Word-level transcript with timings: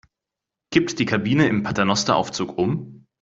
Kippt 0.71 0.97
die 0.97 1.05
Kabine 1.05 1.47
im 1.47 1.61
Paternosteraufzug 1.61 2.57
um? 2.57 3.05